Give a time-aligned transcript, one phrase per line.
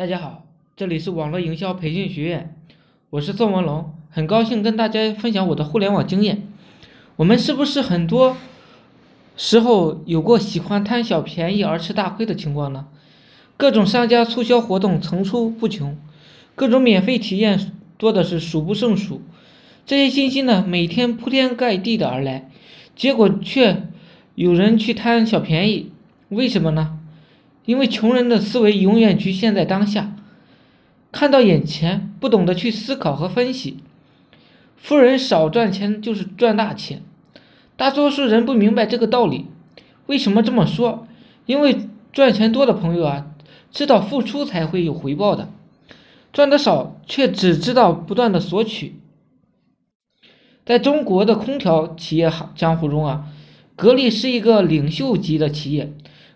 [0.00, 0.46] 大家好，
[0.78, 2.56] 这里是网络营销培训学院，
[3.10, 6.48] 我是宋文龙，很高兴跟大家分享我的互联网经验。
[7.16, 8.38] 我们是不是很多
[9.36, 12.86] 时候有过喜欢贪小便宜而吃大亏的情况呢？
[13.58, 15.98] 各种商家促销活动层出不穷，
[16.54, 19.20] 各种免费体验多的是数不胜数。
[19.84, 22.48] 这些信息呢，每天铺天盖地的而来，
[22.96, 23.86] 结果却
[24.34, 25.92] 有人去贪小便宜，
[26.30, 26.99] 为什么呢？
[27.64, 30.16] 因为穷人的思维永远局限在当下，
[31.12, 33.78] 看到眼前，不懂得去思考和分析。
[34.76, 37.02] 富人少赚钱就是赚大钱，
[37.76, 39.46] 大多数人不明白这个道理。
[40.06, 41.06] 为什么这么说？
[41.46, 43.26] 因为赚钱多的朋友啊，
[43.70, 45.48] 知道付出才会有回报的；
[46.32, 48.96] 赚的少却只知道不断的索取。
[50.64, 53.26] 在中国的空调企业行江湖中啊，
[53.76, 55.92] 格力是一个领袖级的企业。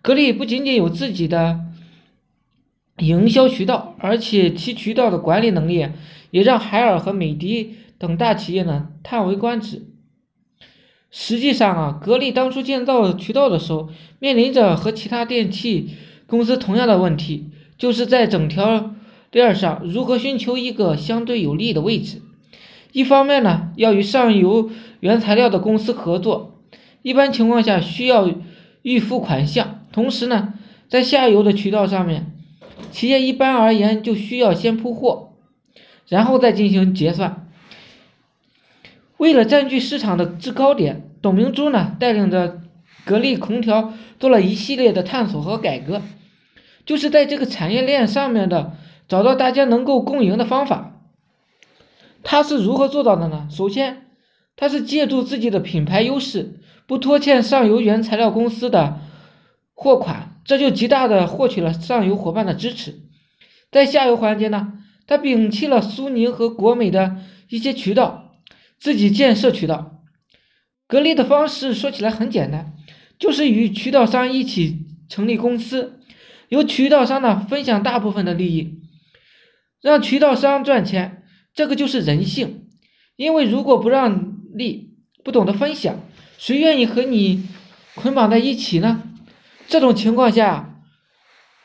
[0.00, 1.60] 格力不仅仅有自己的
[2.98, 5.88] 营销渠道，而且其渠道的管理能力
[6.30, 9.86] 也让海尔和美的等大企业呢叹为观止。
[11.10, 13.88] 实际上啊，格力当初建造渠道的时候，
[14.18, 15.90] 面临着和其他电器
[16.26, 17.46] 公司同样的问题，
[17.78, 18.94] 就是在整条
[19.32, 22.20] 链上如何寻求一个相对有利的位置。
[22.92, 26.60] 一方面呢，要与上游原材料的公司合作，
[27.02, 28.30] 一般情况下需要
[28.82, 29.77] 预付款项。
[29.98, 30.54] 同时呢，
[30.88, 32.30] 在下游的渠道上面，
[32.92, 35.32] 企业一般而言就需要先铺货，
[36.06, 37.48] 然后再进行结算。
[39.16, 42.60] 为了占据市场的制高点，董明珠呢带领着
[43.04, 46.00] 格力空调做了一系列的探索和改革，
[46.86, 48.74] 就是在这个产业链上面的
[49.08, 51.02] 找到大家能够共赢的方法。
[52.22, 53.48] 他是如何做到的呢？
[53.50, 54.06] 首先，
[54.54, 59.00] 他是借助自己的品牌优势，不拖欠上游原材料公司的。
[59.80, 62.98] 货款，这就极大的获取了上游伙伴的支持。
[63.70, 64.72] 在下游环节呢，
[65.06, 68.34] 他摒弃了苏宁和国美的一些渠道，
[68.80, 70.02] 自己建设渠道。
[70.88, 72.72] 格力的方式说起来很简单，
[73.20, 76.00] 就是与渠道商一起成立公司，
[76.48, 78.80] 由渠道商呢分享大部分的利益，
[79.80, 81.22] 让渠道商赚钱。
[81.54, 82.66] 这个就是人性。
[83.14, 86.00] 因为如果不让利，不懂得分享，
[86.36, 87.46] 谁愿意和你
[87.94, 89.04] 捆绑在一起呢？
[89.68, 90.82] 这种情况下，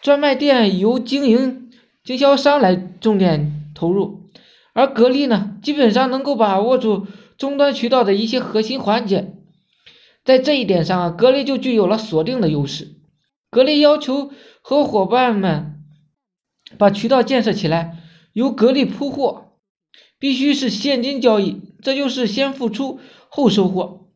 [0.01, 1.71] 专卖店由经营
[2.03, 4.29] 经销商来重点投入，
[4.73, 9.33] 而格力呢，基本上能够把握住终端渠道的一些核心环节，
[10.25, 12.89] 在这一点上，格力就具有了锁定的优势。
[13.49, 14.31] 格力要求
[14.61, 15.81] 和伙伴们
[16.77, 17.99] 把渠道建设起来，
[18.33, 19.53] 由格力铺货，
[20.19, 22.99] 必须是现金交易，这就是先付出
[23.29, 24.09] 后收获，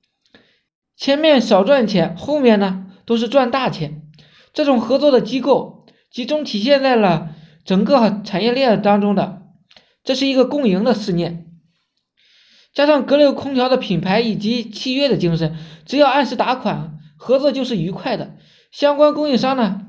[0.97, 2.83] 前面少赚钱，后面呢？
[3.07, 4.03] 都是赚大钱，
[4.53, 7.29] 这种合作的机构集中体现在了
[7.66, 9.41] 整个产业链当中的，
[10.03, 11.47] 这是一个共赢的思念。
[12.73, 18.35] 加上格力空调的品牌以及契约的精神，只要按时打款，合作就是愉快的。
[18.72, 19.88] 相关供应商呢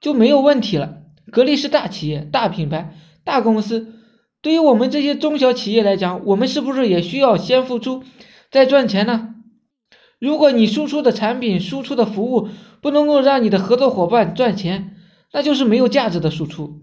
[0.00, 1.02] 就没有问题了。
[1.30, 3.94] 格力是大企业、大品牌、大公司，
[4.40, 8.02] 对于我们这些中小企业来讲，我们是不是也需要先付出
[8.50, 9.34] 再赚钱呢？
[10.24, 12.48] 如果你输出的产品、输出的服务
[12.80, 14.96] 不能够让你的合作伙伴赚钱，
[15.34, 16.80] 那就是没有价值的输出。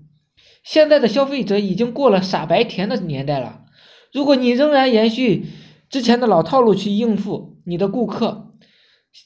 [0.64, 3.62] 现在的消费者已经过了傻白甜的年代了。
[4.14, 5.48] 如果你仍然延续
[5.90, 8.52] 之前的老套路去应付你的顾客，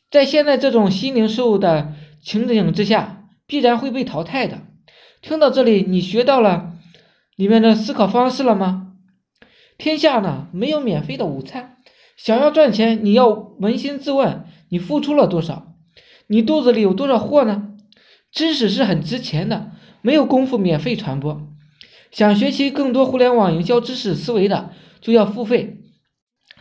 [0.10, 1.92] 在现在这种新零售的
[2.24, 4.62] 情景之下，必然会被淘汰的。
[5.22, 6.72] 听到这里，你学到了
[7.36, 8.94] 里面的思考方式了吗？
[9.78, 11.75] 天下呢，没有免费的午餐。
[12.16, 15.76] 想要赚钱，你要扪心自问：你付出了多少？
[16.28, 17.74] 你肚子里有多少货呢？
[18.32, 19.72] 知识是很值钱的，
[20.02, 21.48] 没有功夫免费传播。
[22.12, 24.72] 想学习更多互联网营销知识思维的，
[25.02, 25.82] 就要付费。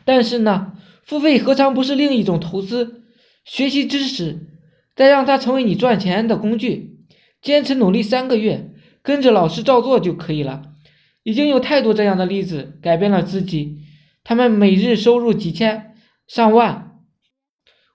[0.04, 0.72] 但是呢，
[1.04, 3.02] 付费何尝不是另一种投资？
[3.44, 4.48] 学习知识，
[4.96, 6.98] 再让它成为你赚钱的工具。
[7.40, 8.70] 坚持努力三个月，
[9.02, 10.62] 跟着老师照做就可以了。
[11.22, 13.78] 已经有太多这样的例子，改变了自己。
[14.26, 15.94] 他们每日收入几千
[16.26, 16.98] 上万。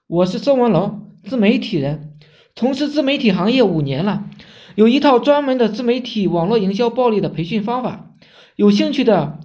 [0.06, 2.12] 我是宋文龙，自媒体人，
[2.54, 4.26] 从事自媒体行业五年了，
[4.76, 8.12] 有一套专门的自媒体网络营销暴力的培训方法。
[8.54, 9.40] 有兴趣的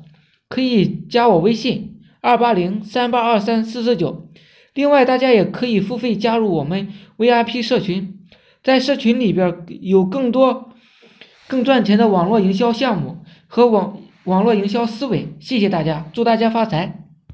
[0.47, 4.29] 可以加我微信二八零三八二三四四九。
[4.75, 8.19] 另外，大家也可以付费加入我们 VIP 社群，
[8.61, 10.69] 在社群里边有更多
[11.47, 13.97] 更赚钱的网络营销项目和网。
[14.25, 17.04] 网络营销思维，谢谢大家，祝大家发财。